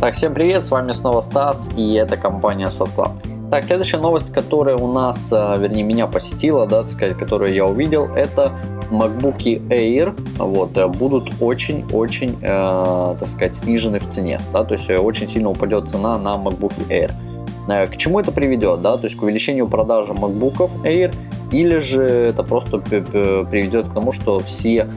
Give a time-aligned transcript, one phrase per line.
[0.00, 3.50] Так, всем привет, с вами снова Стас, и это компания SoftClub.
[3.50, 7.66] Так, следующая новость, которая у нас, а, вернее, меня посетила, да, так сказать, которую я
[7.66, 8.52] увидел, это
[8.92, 14.88] MacBook Air вот, э, будут очень-очень, э, так сказать, снижены в цене, да, то есть
[14.88, 17.10] э, очень сильно упадет цена на MacBook Air.
[17.68, 21.12] Э, к чему это приведет, да, то есть к увеличению продажи MacBook Air,
[21.50, 24.88] или же это просто приведет к тому, что все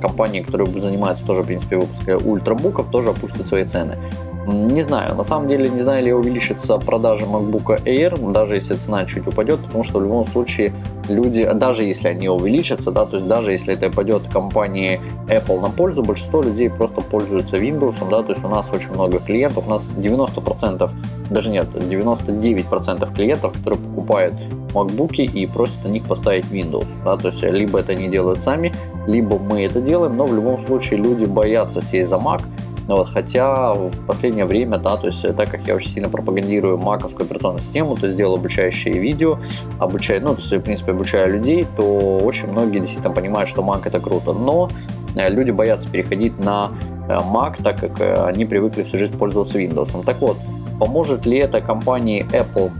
[0.00, 3.96] компании, которые занимаются тоже, в принципе, выпуском ультрабуков, тоже опустят свои цены.
[4.44, 9.06] Не знаю, на самом деле не знаю, ли увеличится продажа MacBook Air, даже если цена
[9.06, 10.72] чуть упадет, потому что в любом случае
[11.08, 15.70] люди, даже если они увеличатся, да, то есть даже если это пойдет компании Apple на
[15.70, 19.70] пользу, большинство людей просто пользуются Windows, да, то есть у нас очень много клиентов, у
[19.70, 20.90] нас 90%,
[21.30, 24.34] даже нет, 99% клиентов, которые покупают
[24.74, 28.72] MacBook и просят на них поставить Windows, да, то есть либо это они делают сами,
[29.06, 32.42] либо мы это делаем, но в любом случае люди боятся сесть за Mac,
[32.88, 36.78] ну вот, хотя в последнее время, да, то есть так как я очень сильно пропагандирую
[36.78, 39.38] маковскую операционную систему, то есть делаю обучающие видео,
[39.78, 43.82] обучаю, ну, то есть, в принципе, обучаю людей, то очень многие действительно понимают, что Mac
[43.84, 44.32] это круто.
[44.32, 44.68] Но
[45.14, 46.72] э, люди боятся переходить на
[47.08, 50.04] э, Mac, так как э, они привыкли всю жизнь пользоваться Windows.
[50.04, 50.36] Так вот,
[50.80, 52.70] поможет ли это компании Apple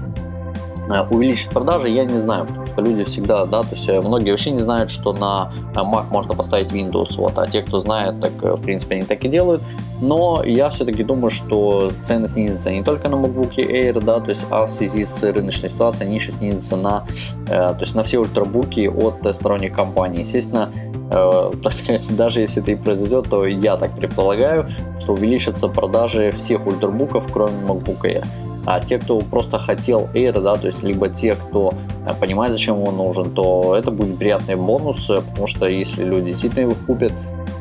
[1.10, 4.90] увеличить продажи, я не знаю, что люди всегда, да, то есть многие вообще не знают,
[4.90, 9.04] что на Mac можно поставить Windows, вот, а те, кто знает, так, в принципе, они
[9.04, 9.62] так и делают.
[10.02, 14.46] Но я все-таки думаю, что цены снизятся не только на MacBook Air, да, то есть,
[14.50, 17.06] а в связи с рыночной ситуацией они еще снизятся на,
[17.46, 20.20] э, то есть на все ультрабуки от сторонних компаний.
[20.20, 20.70] Естественно,
[21.08, 26.32] э, так сказать, даже если это и произойдет, то я так предполагаю, что увеличатся продажи
[26.32, 28.24] всех ультрабуков, кроме MacBook Air.
[28.64, 31.74] А те, кто просто хотел Air, да, то есть либо те, кто
[32.06, 36.30] э, понимает, зачем он нужен, то это будет приятный бонус, э, потому что если люди
[36.30, 37.12] действительно его купят,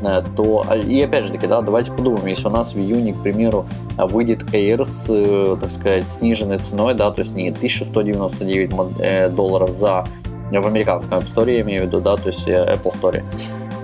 [0.03, 3.13] Э, то, а, и опять же таки, да, давайте подумаем, если у нас в июне,
[3.13, 3.65] к примеру,
[3.97, 10.05] выйдет Air с, так сказать, сниженной ценой, да, то есть не 1199 э, долларов за
[10.51, 13.23] в американском App Store, я имею в виду, да, то есть Apple Store,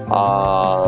[0.09, 0.85] а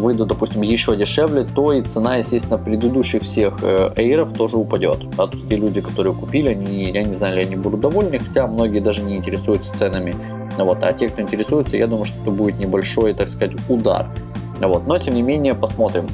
[0.00, 5.08] выйдут, допустим, еще дешевле, то и цена, естественно, предыдущих всех Air тоже упадет.
[5.16, 5.26] Да?
[5.26, 8.80] То те люди, которые купили, они, я не знаю, ли они будут довольны, хотя многие
[8.80, 10.14] даже не интересуются ценами.
[10.56, 10.82] Вот.
[10.82, 14.06] А те, кто интересуется, я думаю, что это будет небольшой, так сказать, удар.
[14.60, 14.86] Вот.
[14.86, 16.06] Но, тем не менее, посмотрим.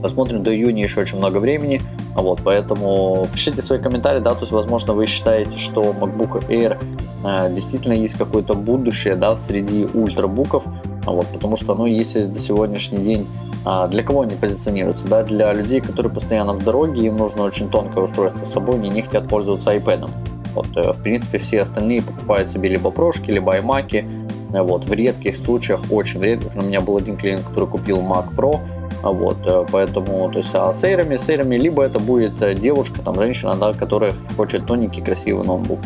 [0.00, 1.80] Посмотрим, до июня еще очень много времени.
[2.14, 6.76] Вот, поэтому пишите свои комментарии, да, то есть, возможно, вы считаете, что MacBook Air
[7.24, 10.64] э, действительно есть какое-то будущее, да, среди ультрабуков,
[11.04, 13.26] вот, потому что, ну, если до сегодняшний день
[13.64, 17.68] а, для кого они позиционируются, да, для людей, которые постоянно в дороге, им нужно очень
[17.70, 20.08] тонкое устройство с собой, они не хотят пользоваться iPad.
[20.54, 24.04] Вот, э, в принципе, все остальные покупают себе либо прошки, либо iMac,
[24.50, 28.60] вот, в редких случаях, очень редких, у меня был один клиент, который купил Mac Pro,
[29.02, 33.00] вот, э, поэтому, то есть, а с эйрами, с эйрами, либо это будет э, девушка,
[33.02, 35.78] там, женщина, да, которая хочет тоненький, красивый ноутбук.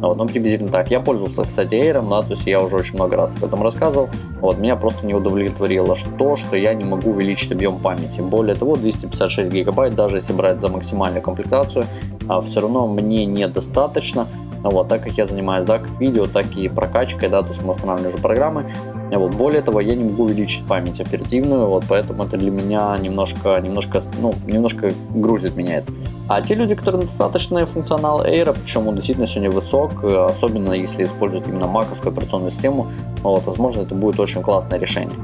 [0.00, 0.90] Вот, ну, приблизительно так.
[0.90, 4.08] Я пользовался, кстати, Air, да, то есть я уже очень много раз об этом рассказывал.
[4.40, 8.20] Вот, меня просто не удовлетворило то, что я не могу увеличить объем памяти.
[8.20, 11.84] Более того, 256 гигабайт, даже если брать за максимальную комплектацию,
[12.28, 14.26] а, все равно мне недостаточно.
[14.62, 17.74] Вот, так как я занимаюсь да, как видео, так и прокачкой, да, то есть мы
[17.74, 18.72] устанавливаем уже программы.
[19.12, 23.60] Вот, более того, я не могу увеличить память оперативную, вот, поэтому это для меня немножко,
[23.60, 25.92] немножко, ну, немножко грузит меня это.
[26.28, 31.48] А те люди, которые достаточно функционал Air, причем он действительно сегодня высок, особенно если используют
[31.48, 32.86] именно маковскую операционную систему,
[33.22, 35.16] вот, возможно, это будет очень классное решение.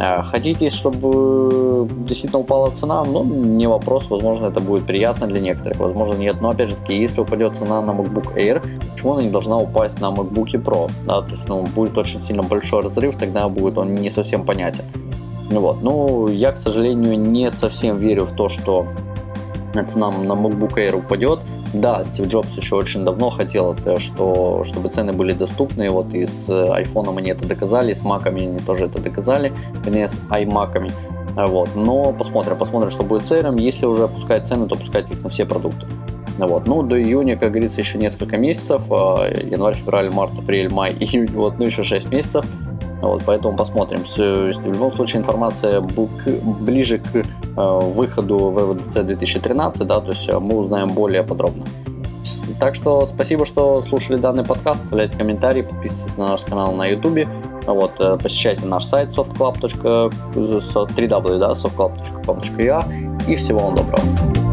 [0.00, 3.04] Э, хотите, чтобы действительно упала цена?
[3.04, 6.40] Ну, не вопрос, возможно, это будет приятно для некоторых, возможно, нет.
[6.40, 8.62] Но, опять же таки, если упадет цена на MacBook Air,
[8.92, 10.90] почему она не должна упасть на MacBook Pro?
[11.06, 14.84] Да, то есть, ну, будет очень сильно большой разрыв, тогда будет он не совсем понятен.
[15.50, 15.82] Ну вот.
[15.82, 18.86] Ну, я, к сожалению, не совсем верю в то, что
[19.86, 21.40] цена на MacBook Air упадет.
[21.72, 26.48] Да, Стив Джобс еще очень давно хотел, что, чтобы цены были доступны, вот и с
[26.48, 29.52] iPhone они это доказали, с Mac они тоже это доказали,
[29.86, 30.90] не с iMac.
[31.36, 31.70] Вот.
[31.74, 33.58] Но посмотрим, посмотрим, что будет с Air.
[33.60, 35.86] Если уже опускать цены, то опускать их на все продукты.
[36.38, 36.66] Вот.
[36.66, 38.82] Ну, до июня, как говорится, еще несколько месяцев.
[38.90, 41.30] А, январь, февраль, март, апрель, май, июнь.
[41.32, 42.44] Вот, ну, еще 6 месяцев.
[43.00, 44.04] Вот, поэтому посмотрим.
[44.04, 47.24] В любом случае информация ближе к э,
[47.56, 51.64] выходу ВВДЦ 2013, да, то есть э, мы узнаем более подробно.
[52.58, 54.84] Так что спасибо, что слушали данный подкаст.
[54.84, 57.26] Оставляйте комментарии, подписывайтесь на наш канал на YouTube.
[57.66, 62.84] Вот, э, посещайте наш сайт softclub.com, www.softclub.com.ua
[63.28, 64.49] и всего вам доброго.